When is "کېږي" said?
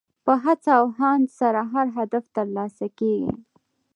2.99-3.31